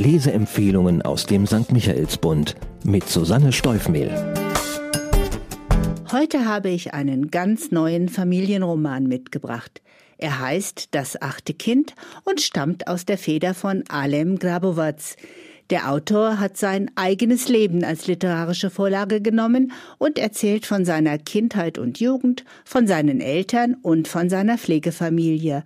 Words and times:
Leseempfehlungen 0.00 1.02
aus 1.02 1.26
dem 1.26 1.46
St. 1.46 1.72
Michaelsbund 1.72 2.56
mit 2.84 3.06
Susanne 3.06 3.52
Steufmehl. 3.52 4.10
Heute 6.10 6.46
habe 6.46 6.70
ich 6.70 6.94
einen 6.94 7.30
ganz 7.30 7.70
neuen 7.70 8.08
Familienroman 8.08 9.06
mitgebracht. 9.06 9.82
Er 10.16 10.40
heißt 10.40 10.88
Das 10.92 11.20
achte 11.20 11.52
Kind 11.52 11.94
und 12.24 12.40
stammt 12.40 12.88
aus 12.88 13.04
der 13.04 13.18
Feder 13.18 13.52
von 13.52 13.84
Alem 13.90 14.38
Grabovac. 14.38 15.16
Der 15.68 15.92
Autor 15.92 16.40
hat 16.40 16.56
sein 16.56 16.90
eigenes 16.96 17.48
Leben 17.48 17.84
als 17.84 18.06
literarische 18.06 18.70
Vorlage 18.70 19.20
genommen 19.20 19.70
und 19.98 20.18
erzählt 20.18 20.64
von 20.64 20.86
seiner 20.86 21.18
Kindheit 21.18 21.76
und 21.76 22.00
Jugend, 22.00 22.44
von 22.64 22.86
seinen 22.86 23.20
Eltern 23.20 23.76
und 23.82 24.08
von 24.08 24.30
seiner 24.30 24.56
Pflegefamilie. 24.56 25.62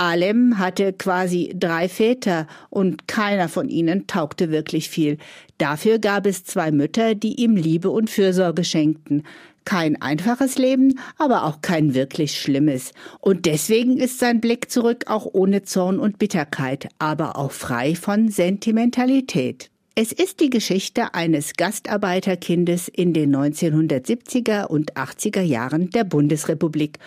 Alem 0.00 0.58
hatte 0.58 0.94
quasi 0.94 1.52
drei 1.54 1.86
Väter 1.86 2.46
und 2.70 3.06
keiner 3.06 3.50
von 3.50 3.68
ihnen 3.68 4.06
taugte 4.06 4.50
wirklich 4.50 4.88
viel. 4.88 5.18
Dafür 5.58 5.98
gab 5.98 6.24
es 6.24 6.42
zwei 6.42 6.70
Mütter, 6.70 7.14
die 7.14 7.38
ihm 7.42 7.54
Liebe 7.54 7.90
und 7.90 8.08
Fürsorge 8.08 8.64
schenkten. 8.64 9.24
Kein 9.66 10.00
einfaches 10.00 10.56
Leben, 10.56 10.98
aber 11.18 11.44
auch 11.44 11.60
kein 11.60 11.92
wirklich 11.92 12.40
schlimmes. 12.40 12.92
Und 13.20 13.44
deswegen 13.44 13.98
ist 13.98 14.18
sein 14.18 14.40
Blick 14.40 14.70
zurück 14.70 15.04
auch 15.06 15.26
ohne 15.30 15.64
Zorn 15.64 15.98
und 15.98 16.18
Bitterkeit, 16.18 16.88
aber 16.98 17.36
auch 17.36 17.52
frei 17.52 17.94
von 17.94 18.30
Sentimentalität. 18.30 19.70
Es 19.96 20.12
ist 20.12 20.40
die 20.40 20.48
Geschichte 20.48 21.12
eines 21.12 21.52
Gastarbeiterkindes 21.58 22.88
in 22.88 23.12
den 23.12 23.36
1970er 23.36 24.64
und 24.64 24.94
80er 24.94 25.42
Jahren 25.42 25.90
der 25.90 26.04
Bundesrepublik 26.04 26.98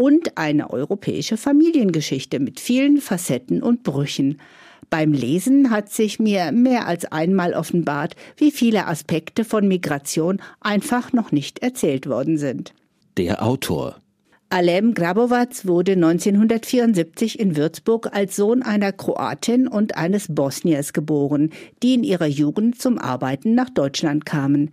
und 0.00 0.38
eine 0.38 0.70
europäische 0.70 1.36
Familiengeschichte 1.36 2.40
mit 2.40 2.58
vielen 2.58 3.02
Facetten 3.02 3.62
und 3.62 3.82
Brüchen. 3.82 4.40
Beim 4.88 5.12
Lesen 5.12 5.70
hat 5.70 5.90
sich 5.90 6.18
mir 6.18 6.52
mehr 6.52 6.86
als 6.86 7.04
einmal 7.12 7.52
offenbart, 7.52 8.16
wie 8.38 8.50
viele 8.50 8.86
Aspekte 8.86 9.44
von 9.44 9.68
Migration 9.68 10.40
einfach 10.58 11.12
noch 11.12 11.32
nicht 11.32 11.58
erzählt 11.58 12.08
worden 12.08 12.38
sind. 12.38 12.72
Der 13.18 13.42
Autor 13.42 13.96
Alem 14.48 14.94
Grabovac 14.94 15.66
wurde 15.66 15.92
1974 15.92 17.38
in 17.38 17.56
Würzburg 17.56 18.08
als 18.12 18.36
Sohn 18.36 18.62
einer 18.62 18.92
Kroatin 18.92 19.68
und 19.68 19.98
eines 19.98 20.34
Bosniers 20.34 20.94
geboren, 20.94 21.50
die 21.82 21.92
in 21.92 22.04
ihrer 22.04 22.26
Jugend 22.26 22.80
zum 22.80 22.96
Arbeiten 22.96 23.54
nach 23.54 23.68
Deutschland 23.68 24.24
kamen. 24.24 24.70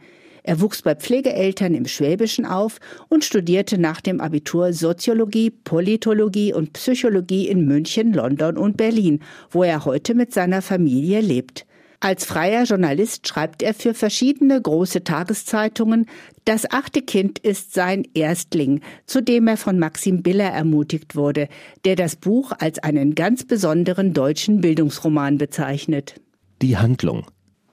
Er 0.47 0.61
wuchs 0.61 0.81
bei 0.81 0.95
Pflegeeltern 0.95 1.73
im 1.73 1.87
Schwäbischen 1.87 2.45
auf 2.45 2.79
und 3.09 3.25
studierte 3.25 3.77
nach 3.77 3.99
dem 3.99 4.21
Abitur 4.21 4.71
Soziologie, 4.71 5.49
Politologie 5.49 6.53
und 6.53 6.71
Psychologie 6.71 7.49
in 7.49 7.65
München, 7.65 8.13
London 8.13 8.55
und 8.55 8.77
Berlin, 8.77 9.19
wo 9.51 9.63
er 9.63 9.83
heute 9.83 10.15
mit 10.15 10.33
seiner 10.33 10.61
Familie 10.61 11.19
lebt. 11.19 11.65
Als 11.99 12.23
freier 12.23 12.63
Journalist 12.63 13.27
schreibt 13.27 13.61
er 13.61 13.73
für 13.73 13.93
verschiedene 13.93 14.61
große 14.61 15.03
Tageszeitungen. 15.03 16.05
Das 16.45 16.71
achte 16.71 17.01
Kind 17.01 17.39
ist 17.39 17.73
sein 17.73 18.07
Erstling, 18.13 18.79
zu 19.05 19.21
dem 19.21 19.49
er 19.49 19.57
von 19.57 19.77
Maxim 19.77 20.23
Biller 20.23 20.49
ermutigt 20.49 21.17
wurde, 21.17 21.49
der 21.83 21.97
das 21.97 22.15
Buch 22.15 22.53
als 22.57 22.79
einen 22.79 23.15
ganz 23.15 23.43
besonderen 23.43 24.13
deutschen 24.13 24.61
Bildungsroman 24.61 25.37
bezeichnet. 25.37 26.21
Die 26.61 26.77
Handlung 26.77 27.25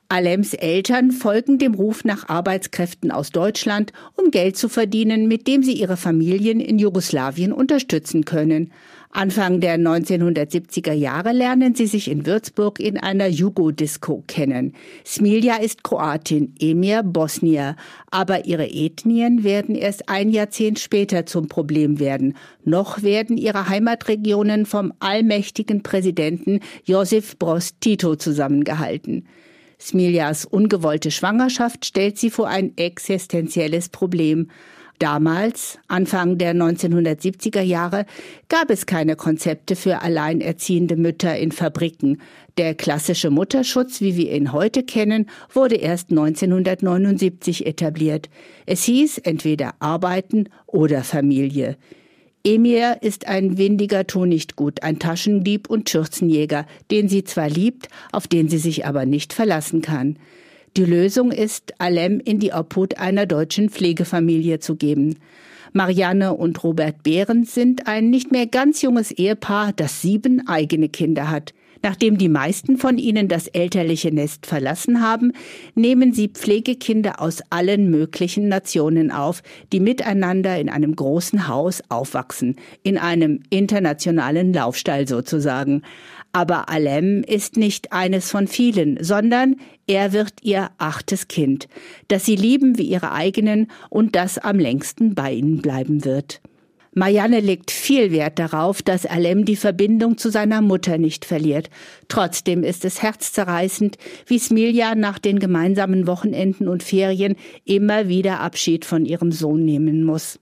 Alems 0.08 0.54
Eltern 0.54 1.10
folgen 1.10 1.58
dem 1.58 1.74
Ruf 1.74 2.04
nach 2.04 2.28
Arbeitskräften 2.28 3.10
aus 3.10 3.30
Deutschland, 3.30 3.92
um 4.16 4.30
Geld 4.30 4.56
zu 4.56 4.68
verdienen, 4.68 5.28
mit 5.28 5.46
dem 5.48 5.62
sie 5.62 5.72
ihre 5.72 5.96
Familien 5.96 6.60
in 6.60 6.78
Jugoslawien 6.78 7.52
unterstützen 7.52 8.24
können. 8.24 8.70
Anfang 9.10 9.60
der 9.60 9.78
1970er 9.78 10.92
Jahre 10.92 11.32
lernen 11.32 11.76
sie 11.76 11.86
sich 11.86 12.10
in 12.10 12.26
Würzburg 12.26 12.80
in 12.80 12.98
einer 12.98 13.28
Jugo-Disco 13.28 14.24
kennen. 14.26 14.74
Smilja 15.06 15.56
ist 15.56 15.84
Kroatin, 15.84 16.52
Emir 16.58 17.04
Bosnier, 17.04 17.76
aber 18.10 18.44
ihre 18.44 18.68
Ethnien 18.68 19.44
werden 19.44 19.76
erst 19.76 20.08
ein 20.08 20.30
Jahrzehnt 20.30 20.80
später 20.80 21.26
zum 21.26 21.46
Problem 21.46 22.00
werden. 22.00 22.36
Noch 22.64 23.02
werden 23.02 23.36
ihre 23.36 23.68
Heimatregionen 23.68 24.66
vom 24.66 24.92
allmächtigen 24.98 25.84
Präsidenten 25.84 26.58
Josif 26.84 27.38
Broz 27.38 27.78
Tito 27.78 28.16
zusammengehalten. 28.16 29.26
Smiljas 29.84 30.46
ungewollte 30.46 31.10
Schwangerschaft 31.10 31.84
stellt 31.84 32.16
sie 32.16 32.30
vor 32.30 32.48
ein 32.48 32.74
existenzielles 32.76 33.90
Problem. 33.90 34.48
Damals, 34.98 35.78
Anfang 35.88 36.38
der 36.38 36.54
1970er 36.54 37.60
Jahre, 37.60 38.06
gab 38.48 38.70
es 38.70 38.86
keine 38.86 39.14
Konzepte 39.16 39.76
für 39.76 40.00
alleinerziehende 40.00 40.96
Mütter 40.96 41.36
in 41.36 41.52
Fabriken. 41.52 42.22
Der 42.56 42.74
klassische 42.74 43.28
Mutterschutz, 43.28 44.00
wie 44.00 44.16
wir 44.16 44.32
ihn 44.32 44.52
heute 44.52 44.84
kennen, 44.84 45.28
wurde 45.52 45.74
erst 45.74 46.10
1979 46.10 47.66
etabliert. 47.66 48.30
Es 48.64 48.84
hieß 48.84 49.18
entweder 49.18 49.74
arbeiten 49.80 50.48
oder 50.66 51.04
Familie. 51.04 51.76
Emir 52.46 52.98
ist 53.00 53.26
ein 53.26 53.56
windiger 53.56 54.06
Tunichtgut, 54.06 54.82
ein 54.82 54.98
Taschendieb 54.98 55.70
und 55.70 55.88
Schürzenjäger, 55.88 56.66
den 56.90 57.08
sie 57.08 57.24
zwar 57.24 57.48
liebt, 57.48 57.88
auf 58.12 58.28
den 58.28 58.50
sie 58.50 58.58
sich 58.58 58.84
aber 58.84 59.06
nicht 59.06 59.32
verlassen 59.32 59.80
kann. 59.80 60.18
Die 60.76 60.84
Lösung 60.84 61.32
ist, 61.32 61.72
Alem 61.78 62.20
in 62.20 62.40
die 62.40 62.52
Obhut 62.52 62.98
einer 62.98 63.24
deutschen 63.24 63.70
Pflegefamilie 63.70 64.58
zu 64.58 64.76
geben. 64.76 65.16
Marianne 65.72 66.34
und 66.34 66.62
Robert 66.62 67.02
Behrens 67.02 67.54
sind 67.54 67.86
ein 67.86 68.10
nicht 68.10 68.30
mehr 68.30 68.46
ganz 68.46 68.82
junges 68.82 69.10
Ehepaar, 69.10 69.72
das 69.72 70.02
sieben 70.02 70.46
eigene 70.46 70.90
Kinder 70.90 71.30
hat. 71.30 71.54
Nachdem 71.84 72.16
die 72.16 72.30
meisten 72.30 72.78
von 72.78 72.96
ihnen 72.96 73.28
das 73.28 73.46
elterliche 73.46 74.10
Nest 74.10 74.46
verlassen 74.46 75.02
haben, 75.02 75.32
nehmen 75.74 76.14
sie 76.14 76.28
Pflegekinder 76.28 77.20
aus 77.20 77.42
allen 77.50 77.90
möglichen 77.90 78.48
Nationen 78.48 79.10
auf, 79.10 79.42
die 79.70 79.80
miteinander 79.80 80.58
in 80.58 80.70
einem 80.70 80.96
großen 80.96 81.46
Haus 81.46 81.82
aufwachsen, 81.90 82.56
in 82.82 82.96
einem 82.96 83.40
internationalen 83.50 84.54
Laufstall 84.54 85.06
sozusagen. 85.06 85.82
Aber 86.32 86.70
Alem 86.70 87.22
ist 87.22 87.58
nicht 87.58 87.92
eines 87.92 88.30
von 88.30 88.48
vielen, 88.48 88.96
sondern 89.04 89.56
er 89.86 90.14
wird 90.14 90.32
ihr 90.40 90.70
achtes 90.78 91.28
Kind, 91.28 91.68
das 92.08 92.24
sie 92.24 92.36
lieben 92.36 92.78
wie 92.78 92.84
ihre 92.84 93.12
eigenen 93.12 93.66
und 93.90 94.16
das 94.16 94.38
am 94.38 94.58
längsten 94.58 95.14
bei 95.14 95.34
ihnen 95.34 95.60
bleiben 95.60 96.06
wird. 96.06 96.40
Marianne 96.94 97.40
legt 97.40 97.72
viel 97.72 98.12
Wert 98.12 98.38
darauf, 98.38 98.80
dass 98.80 99.04
Alem 99.04 99.44
die 99.44 99.56
Verbindung 99.56 100.16
zu 100.16 100.30
seiner 100.30 100.60
Mutter 100.60 100.96
nicht 100.96 101.24
verliert. 101.24 101.68
Trotzdem 102.08 102.62
ist 102.62 102.84
es 102.84 103.02
herzzerreißend, 103.02 103.98
wie 104.26 104.38
Smilja 104.38 104.94
nach 104.94 105.18
den 105.18 105.40
gemeinsamen 105.40 106.06
Wochenenden 106.06 106.68
und 106.68 106.84
Ferien 106.84 107.34
immer 107.64 108.08
wieder 108.08 108.40
Abschied 108.40 108.84
von 108.84 109.04
ihrem 109.06 109.32
Sohn 109.32 109.64
nehmen 109.64 110.04
muss. 110.04 110.38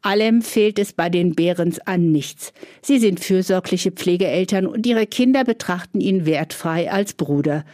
Allem 0.00 0.40
fehlt 0.40 0.78
es 0.78 0.92
bei 0.92 1.10
den 1.10 1.34
Behrens 1.34 1.78
an 1.80 2.12
nichts. 2.12 2.52
Sie 2.80 2.98
sind 2.98 3.20
fürsorgliche 3.20 3.90
Pflegeeltern 3.90 4.66
und 4.66 4.86
ihre 4.86 5.06
Kinder 5.06 5.44
betrachten 5.44 6.00
ihn 6.00 6.26
wertfrei 6.26 6.90
als 6.90 7.14
Bruder. 7.14 7.64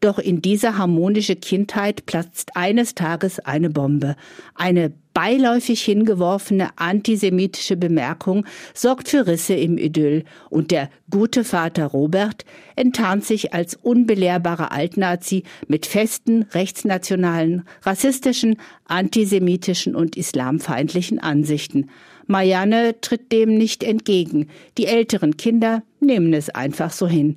Doch 0.00 0.18
in 0.18 0.42
diese 0.42 0.76
harmonische 0.78 1.36
Kindheit 1.36 2.06
platzt 2.06 2.56
eines 2.56 2.94
Tages 2.94 3.38
eine 3.38 3.70
Bombe. 3.70 4.16
Eine 4.54 4.92
beiläufig 5.12 5.82
hingeworfene 5.82 6.70
antisemitische 6.76 7.76
Bemerkung 7.76 8.46
sorgt 8.74 9.08
für 9.08 9.26
Risse 9.26 9.54
im 9.54 9.78
Idyll 9.78 10.24
und 10.48 10.70
der 10.70 10.90
gute 11.10 11.44
Vater 11.44 11.86
Robert 11.86 12.44
enttarnt 12.76 13.24
sich 13.24 13.52
als 13.52 13.74
unbelehrbarer 13.74 14.72
Altnazi 14.72 15.44
mit 15.68 15.86
festen 15.86 16.42
rechtsnationalen, 16.52 17.64
rassistischen, 17.82 18.56
antisemitischen 18.86 19.94
und 19.94 20.16
islamfeindlichen 20.16 21.18
Ansichten. 21.18 21.90
Marianne 22.26 23.00
tritt 23.00 23.32
dem 23.32 23.56
nicht 23.58 23.82
entgegen. 23.82 24.48
Die 24.78 24.86
älteren 24.86 25.36
Kinder 25.36 25.82
nehmen 25.98 26.32
es 26.32 26.48
einfach 26.48 26.92
so 26.92 27.08
hin. 27.08 27.36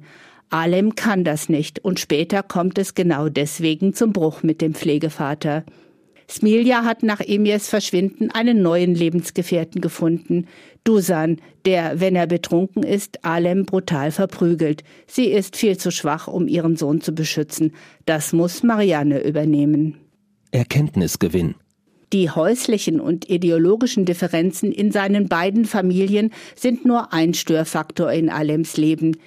Alem 0.50 0.94
kann 0.94 1.24
das 1.24 1.50
nicht 1.50 1.84
und 1.84 2.00
später 2.00 2.44
kommt 2.44 2.78
es 2.78 2.94
genau 2.94 3.28
deswegen 3.28 3.96
zum 3.96 4.14
Bruch 4.14 4.44
mit 4.44 4.62
dem 4.62 4.76
Pflegevater. 4.76 5.64
Smilja 6.34 6.84
hat 6.84 7.04
nach 7.04 7.20
Emirs 7.20 7.70
Verschwinden 7.70 8.32
einen 8.32 8.64
neuen 8.64 8.96
Lebensgefährten 8.96 9.82
gefunden, 9.82 10.48
Dusan, 10.84 11.38
der, 11.66 12.00
wenn 12.00 12.16
er 12.16 12.26
betrunken 12.26 12.82
ist, 12.82 13.24
Alem 13.24 13.66
brutal 13.66 14.12
verprügelt. 14.12 14.84
Sie 15.06 15.28
ist 15.28 15.56
viel 15.56 15.78
zu 15.78 15.92
schwach, 15.92 16.28
um 16.28 16.48
ihren 16.48 16.76
Sohn 16.76 17.02
zu 17.02 17.14
beschützen. 17.14 17.74
Das 18.08 18.34
muss 18.34 18.64
Marianne 18.64 19.24
übernehmen. 19.24 19.98
Erkenntnisgewinn. 20.50 21.54
Die 22.14 22.32
häuslichen 22.32 23.00
und 23.00 23.30
ideologischen 23.30 24.06
Differenzen 24.06 24.72
in 24.72 24.92
seinen 24.92 25.28
beiden 25.28 25.66
Familien 25.66 26.32
sind 26.56 26.84
nur 26.84 27.14
ein 27.14 27.36
Störfaktor 27.36 28.12
in 28.12 28.32
Alems 28.32 28.76
Leben. 28.78 29.18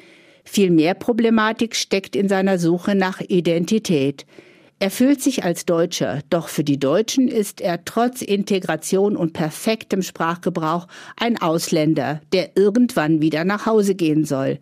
Viel 0.45 0.71
mehr 0.73 0.95
Problematik 0.95 1.77
steckt 1.77 2.17
in 2.17 2.29
seiner 2.29 2.59
Suche 2.59 2.97
nach 2.97 3.21
Identität. 3.21 4.27
Er 4.79 4.91
fühlt 4.91 5.23
sich 5.23 5.43
als 5.43 5.65
Deutscher, 5.65 6.21
doch 6.29 6.49
für 6.49 6.63
die 6.63 6.79
Deutschen 6.79 7.29
ist 7.29 7.63
er 7.63 7.87
trotz 7.87 8.21
Integration 8.21 9.17
und 9.17 9.33
perfektem 9.33 10.03
Sprachgebrauch 10.03 10.87
ein 11.17 11.41
Ausländer, 11.41 12.21
der 12.35 12.59
irgendwann 12.59 13.23
wieder 13.23 13.45
nach 13.45 13.65
Hause 13.65 13.95
gehen 13.95 14.27
soll. 14.27 14.59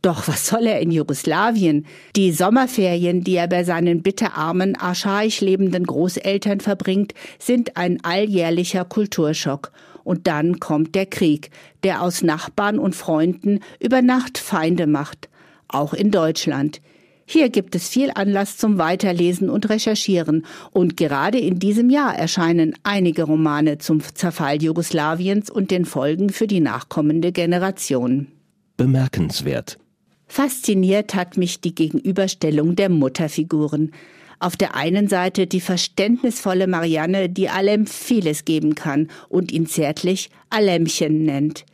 Doch 0.00 0.26
was 0.26 0.46
soll 0.46 0.66
er 0.66 0.80
in 0.80 0.90
Jugoslawien? 0.90 1.86
Die 2.16 2.32
Sommerferien, 2.32 3.24
die 3.24 3.36
er 3.36 3.46
bei 3.46 3.62
seinen 3.62 4.02
bitterarmen, 4.02 4.74
archaisch 4.74 5.42
lebenden 5.42 5.84
Großeltern 5.84 6.60
verbringt, 6.60 7.12
sind 7.38 7.76
ein 7.76 8.02
alljährlicher 8.02 8.86
Kulturschock. 8.86 9.70
Und 10.02 10.26
dann 10.26 10.60
kommt 10.60 10.94
der 10.94 11.06
Krieg, 11.06 11.50
der 11.84 12.02
aus 12.02 12.22
Nachbarn 12.22 12.78
und 12.78 12.96
Freunden 12.96 13.60
über 13.80 14.00
Nacht 14.00 14.38
Feinde 14.38 14.86
macht. 14.86 15.28
Auch 15.68 15.92
in 15.92 16.10
Deutschland. 16.10 16.80
Hier 17.24 17.48
gibt 17.50 17.74
es 17.74 17.88
viel 17.88 18.10
Anlass 18.14 18.56
zum 18.56 18.78
Weiterlesen 18.78 19.48
und 19.48 19.68
Recherchieren, 19.68 20.44
und 20.72 20.96
gerade 20.96 21.38
in 21.38 21.58
diesem 21.58 21.90
Jahr 21.90 22.16
erscheinen 22.16 22.74
einige 22.82 23.24
Romane 23.24 23.78
zum 23.78 24.00
Zerfall 24.02 24.62
Jugoslawiens 24.62 25.50
und 25.50 25.70
den 25.70 25.84
Folgen 25.84 26.30
für 26.30 26.46
die 26.46 26.60
nachkommende 26.60 27.32
Generation. 27.32 28.28
Bemerkenswert. 28.76 29.78
Fasziniert 30.26 31.14
hat 31.14 31.36
mich 31.36 31.60
die 31.60 31.74
Gegenüberstellung 31.74 32.74
der 32.74 32.88
Mutterfiguren. 32.88 33.92
Auf 34.38 34.56
der 34.56 34.74
einen 34.74 35.06
Seite 35.06 35.46
die 35.46 35.60
verständnisvolle 35.60 36.66
Marianne, 36.66 37.28
die 37.28 37.48
Alem 37.48 37.86
vieles 37.86 38.44
geben 38.44 38.74
kann 38.74 39.08
und 39.28 39.52
ihn 39.52 39.66
zärtlich 39.66 40.30
Alemchen 40.50 41.24
nennt. 41.24 41.64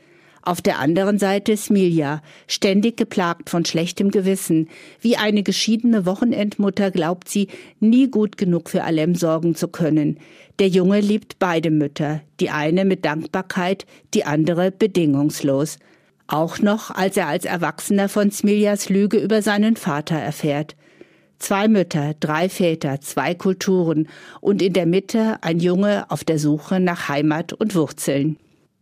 Auf 0.43 0.63
der 0.63 0.79
anderen 0.79 1.19
Seite 1.19 1.57
Smilja, 1.57 2.23
ständig 2.47 2.97
geplagt 2.97 3.51
von 3.51 3.65
schlechtem 3.65 4.11
Gewissen. 4.11 4.69
Wie 5.01 5.17
eine 5.17 5.43
geschiedene 5.43 6.07
Wochenendmutter 6.07 6.91
glaubt 6.91 7.29
sie, 7.29 7.49
nie 7.81 8.09
gut 8.09 8.39
genug 8.39 8.71
für 8.71 8.85
Alem 8.85 9.15
sorgen 9.15 9.55
zu 9.55 9.69
können. 9.69 10.19
Der 10.59 10.69
Junge 10.69 11.01
liebt 11.01 11.39
beide 11.39 11.71
Mütter, 11.71 12.21
die 12.41 12.51
eine 12.51 12.85
mit 12.85 13.05
Dankbarkeit, 13.05 13.87
die 14.15 14.25
andere 14.25 14.71
bedingungslos. 14.71 15.79
Auch 16.27 16.59
noch, 16.59 16.91
als 16.91 17.17
er 17.17 17.27
als 17.27 17.45
Erwachsener 17.45 18.09
von 18.09 18.31
Smiljas 18.31 18.89
Lüge 18.89 19.19
über 19.19 19.41
seinen 19.43 19.77
Vater 19.77 20.17
erfährt. 20.17 20.77
Zwei 21.39 21.69
Mütter, 21.69 22.15
drei 22.19 22.49
Väter, 22.49 23.01
zwei 23.01 23.35
Kulturen 23.35 24.09
und 24.41 24.61
in 24.61 24.73
der 24.73 24.87
Mitte 24.87 25.39
ein 25.41 25.61
Junge 25.61 26.11
auf 26.11 26.25
der 26.25 26.39
Suche 26.39 26.81
nach 26.81 27.09
Heimat 27.09 27.53
und 27.53 27.75
Wurzeln. 27.75 28.37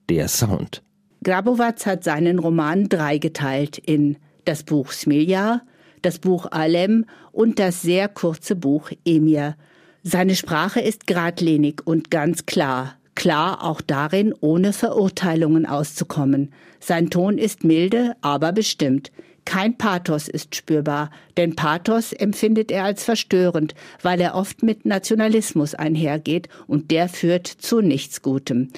Der 0.09 0.29
Sound. 0.29 0.83
Grabowatz 1.27 1.87
hat 1.87 2.05
seinen 2.05 2.39
Roman 2.39 2.89
dreigeteilt 2.89 3.79
in 3.79 4.17
das 4.45 4.63
Buch 4.63 4.93
Smilja, 4.93 5.63
das 6.01 6.21
Buch 6.21 6.47
Alem 6.53 7.05
und 7.33 7.59
das 7.59 7.83
sehr 7.83 8.07
kurze 8.07 8.55
Buch 8.55 8.93
Emir. 9.05 9.57
Seine 10.05 10.37
Sprache 10.37 10.79
ist 10.79 11.09
geradlinig 11.09 11.85
und 11.85 12.13
ganz 12.13 12.47
klar, 12.47 12.95
klar 13.17 13.65
auch 13.65 13.81
darin, 13.81 14.35
ohne 14.39 14.73
Verurteilungen 14.73 15.67
auszukommen. 15.67 16.53
Sein 16.79 17.11
Ton 17.11 17.39
ist 17.39 17.65
milde, 17.65 18.15
aber 18.21 18.53
bestimmt. 18.53 19.11
Kein 19.45 19.77
Pathos 19.77 20.29
ist 20.29 20.55
spürbar, 20.55 21.11
denn 21.37 21.57
Pathos 21.57 22.13
empfindet 22.13 22.71
er 22.71 22.85
als 22.85 23.03
verstörend, 23.03 23.75
weil 24.01 24.21
er 24.21 24.37
oft 24.37 24.63
mit 24.63 24.87
Nationalismus 24.87 25.75
einhergeht 25.75 26.49
und 26.69 26.93
der 26.93 27.09
führt 27.09 27.49
zu 27.49 27.81
nichts 27.81 28.23
Gutem. 28.23 28.69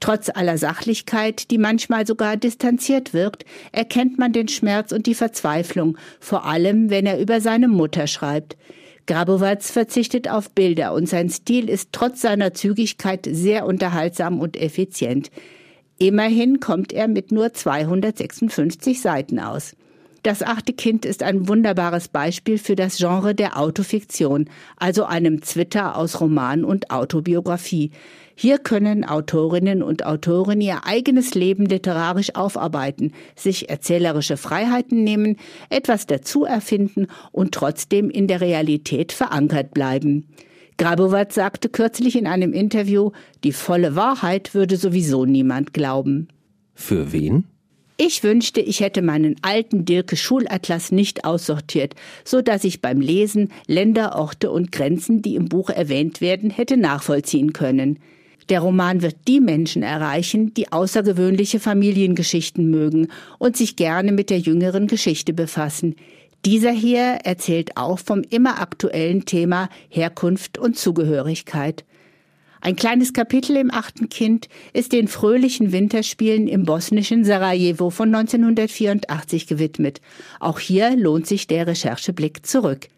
Trotz 0.00 0.28
aller 0.28 0.58
Sachlichkeit, 0.58 1.50
die 1.50 1.58
manchmal 1.58 2.06
sogar 2.06 2.36
distanziert 2.36 3.12
wirkt, 3.14 3.44
erkennt 3.72 4.18
man 4.18 4.32
den 4.32 4.48
Schmerz 4.48 4.92
und 4.92 5.06
die 5.06 5.14
Verzweiflung, 5.14 5.98
vor 6.20 6.44
allem 6.44 6.90
wenn 6.90 7.06
er 7.06 7.18
über 7.18 7.40
seine 7.40 7.68
Mutter 7.68 8.06
schreibt. 8.06 8.56
Grabowatz 9.06 9.70
verzichtet 9.70 10.28
auf 10.28 10.50
Bilder 10.50 10.92
und 10.92 11.08
sein 11.08 11.30
Stil 11.30 11.68
ist 11.68 11.88
trotz 11.92 12.20
seiner 12.20 12.52
Zügigkeit 12.52 13.26
sehr 13.28 13.66
unterhaltsam 13.66 14.38
und 14.38 14.56
effizient. 14.56 15.30
Immerhin 15.98 16.60
kommt 16.60 16.92
er 16.92 17.08
mit 17.08 17.32
nur 17.32 17.52
256 17.52 19.00
Seiten 19.00 19.40
aus. 19.40 19.74
Das 20.22 20.42
achte 20.42 20.72
Kind 20.72 21.04
ist 21.04 21.22
ein 21.22 21.48
wunderbares 21.48 22.08
Beispiel 22.08 22.58
für 22.58 22.76
das 22.76 22.98
Genre 22.98 23.34
der 23.34 23.58
Autofiktion, 23.58 24.50
also 24.76 25.04
einem 25.04 25.42
Zwitter 25.42 25.96
aus 25.96 26.20
Roman 26.20 26.64
und 26.64 26.90
Autobiografie. 26.90 27.92
Hier 28.40 28.58
können 28.58 29.04
Autorinnen 29.04 29.82
und 29.82 30.06
Autoren 30.06 30.60
ihr 30.60 30.86
eigenes 30.86 31.34
Leben 31.34 31.66
literarisch 31.66 32.36
aufarbeiten, 32.36 33.12
sich 33.34 33.68
erzählerische 33.68 34.36
Freiheiten 34.36 35.02
nehmen, 35.02 35.38
etwas 35.70 36.06
dazu 36.06 36.44
erfinden 36.44 37.08
und 37.32 37.52
trotzdem 37.52 38.10
in 38.10 38.28
der 38.28 38.40
Realität 38.40 39.10
verankert 39.10 39.74
bleiben. 39.74 40.28
Grabowatz 40.76 41.34
sagte 41.34 41.68
kürzlich 41.68 42.14
in 42.14 42.28
einem 42.28 42.52
Interview, 42.52 43.10
die 43.42 43.50
volle 43.50 43.96
Wahrheit 43.96 44.54
würde 44.54 44.76
sowieso 44.76 45.24
niemand 45.24 45.74
glauben. 45.74 46.28
Für 46.74 47.10
wen? 47.10 47.42
Ich 47.96 48.22
wünschte, 48.22 48.60
ich 48.60 48.78
hätte 48.78 49.02
meinen 49.02 49.34
alten 49.42 49.84
Dirke 49.84 50.14
Schulatlas 50.14 50.92
nicht 50.92 51.24
aussortiert, 51.24 51.96
so 52.24 52.40
dass 52.40 52.62
ich 52.62 52.80
beim 52.82 53.00
Lesen 53.00 53.50
Länder, 53.66 54.14
Orte 54.14 54.52
und 54.52 54.70
Grenzen, 54.70 55.22
die 55.22 55.34
im 55.34 55.48
Buch 55.48 55.70
erwähnt 55.70 56.20
werden, 56.20 56.50
hätte 56.50 56.76
nachvollziehen 56.76 57.52
können. 57.52 57.98
Der 58.48 58.60
Roman 58.60 59.02
wird 59.02 59.16
die 59.28 59.40
Menschen 59.40 59.82
erreichen, 59.82 60.54
die 60.54 60.72
außergewöhnliche 60.72 61.60
Familiengeschichten 61.60 62.70
mögen 62.70 63.08
und 63.38 63.56
sich 63.56 63.76
gerne 63.76 64.12
mit 64.12 64.30
der 64.30 64.38
jüngeren 64.38 64.86
Geschichte 64.86 65.34
befassen. 65.34 65.96
Dieser 66.44 66.70
hier 66.70 67.18
erzählt 67.24 67.76
auch 67.76 67.98
vom 67.98 68.22
immer 68.22 68.60
aktuellen 68.60 69.24
Thema 69.24 69.68
Herkunft 69.88 70.56
und 70.56 70.78
Zugehörigkeit. 70.78 71.84
Ein 72.60 72.74
kleines 72.74 73.12
Kapitel 73.12 73.56
im 73.56 73.70
achten 73.70 74.08
Kind 74.08 74.48
ist 74.72 74.92
den 74.92 75.08
fröhlichen 75.08 75.72
Winterspielen 75.72 76.48
im 76.48 76.64
bosnischen 76.64 77.24
Sarajevo 77.24 77.90
von 77.90 78.14
1984 78.14 79.46
gewidmet. 79.46 80.00
Auch 80.40 80.58
hier 80.58 80.96
lohnt 80.96 81.26
sich 81.26 81.46
der 81.46 81.66
Rechercheblick 81.66 82.46
zurück. 82.46 82.88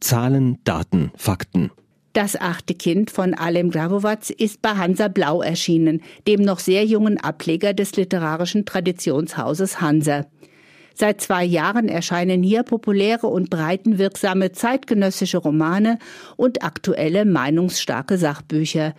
Zahlen, 0.00 0.58
Daten, 0.64 1.12
Fakten. 1.16 1.70
Das 2.12 2.38
achte 2.38 2.74
Kind 2.74 3.10
von 3.10 3.32
Alem 3.32 3.70
Grabowatz 3.70 4.28
ist 4.28 4.60
bei 4.60 4.70
Hansa 4.70 5.08
Blau 5.08 5.40
erschienen, 5.40 6.02
dem 6.26 6.42
noch 6.42 6.58
sehr 6.58 6.84
jungen 6.84 7.18
Ableger 7.18 7.72
des 7.72 7.96
literarischen 7.96 8.66
Traditionshauses 8.66 9.80
Hansa. 9.80 10.26
Seit 10.94 11.22
zwei 11.22 11.42
Jahren 11.42 11.88
erscheinen 11.88 12.42
hier 12.42 12.64
populäre 12.64 13.28
und 13.28 13.48
breitenwirksame 13.48 14.52
zeitgenössische 14.52 15.38
Romane 15.38 15.98
und 16.36 16.62
aktuelle 16.62 17.24
meinungsstarke 17.24 18.18
Sachbücher. 18.18 18.94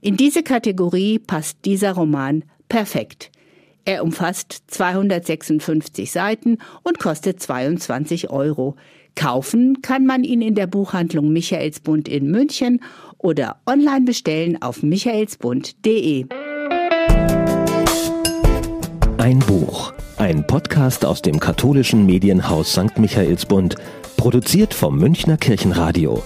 In 0.00 0.16
diese 0.16 0.44
Kategorie 0.44 1.18
passt 1.18 1.64
dieser 1.64 1.92
Roman 1.92 2.44
perfekt. 2.68 3.32
Er 3.84 4.04
umfasst 4.04 4.62
256 4.68 6.12
Seiten 6.12 6.58
und 6.84 7.00
kostet 7.00 7.40
22 7.42 8.30
Euro. 8.30 8.76
Kaufen 9.14 9.80
kann 9.82 10.06
man 10.06 10.24
ihn 10.24 10.42
in 10.42 10.54
der 10.54 10.66
Buchhandlung 10.66 11.32
Michaelsbund 11.32 12.08
in 12.08 12.30
München 12.30 12.80
oder 13.18 13.56
online 13.66 14.04
bestellen 14.04 14.60
auf 14.60 14.82
michaelsbund.de. 14.82 16.26
Ein 19.18 19.38
Buch, 19.40 19.92
ein 20.18 20.46
Podcast 20.46 21.04
aus 21.04 21.22
dem 21.22 21.40
katholischen 21.40 22.04
Medienhaus 22.04 22.72
St. 22.72 22.98
Michaelsbund, 22.98 23.76
produziert 24.16 24.74
vom 24.74 24.98
Münchner 24.98 25.36
Kirchenradio. 25.36 26.22